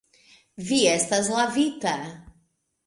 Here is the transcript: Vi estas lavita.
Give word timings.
Vi 0.69 0.79
estas 0.93 1.31
lavita. 1.37 1.97